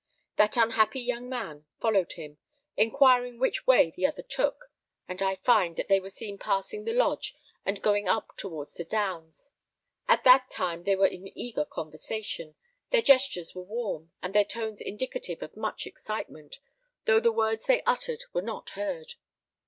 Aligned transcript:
That 0.37 0.57
unhappy 0.57 0.99
young 0.99 1.29
man 1.29 1.65
followed 1.79 2.13
him, 2.13 2.39
inquiring 2.75 3.37
which 3.37 3.67
way 3.67 3.93
the 3.95 4.07
other 4.07 4.23
took, 4.23 4.71
and 5.07 5.21
I 5.21 5.35
find 5.35 5.75
that 5.75 5.89
they 5.89 5.99
were 5.99 6.09
seen 6.09 6.39
passing 6.39 6.85
the 6.85 6.91
lodge, 6.91 7.35
and 7.67 7.83
going 7.83 8.07
up 8.07 8.35
towards 8.35 8.73
the 8.73 8.83
downs. 8.83 9.51
At 10.07 10.23
that 10.23 10.49
time 10.49 10.85
they 10.85 10.95
were 10.95 11.05
in 11.05 11.27
eager 11.37 11.65
conversation; 11.65 12.55
their 12.89 13.03
gestures 13.03 13.53
were 13.53 13.61
warm, 13.61 14.11
and 14.23 14.33
their 14.33 14.43
tones 14.43 14.81
indicative 14.81 15.43
of 15.43 15.55
much 15.55 15.85
excitement, 15.85 16.57
though 17.05 17.19
the 17.19 17.31
words 17.31 17.65
they 17.67 17.83
uttered 17.83 18.23
were 18.33 18.41
not 18.41 18.71
heard. 18.71 19.13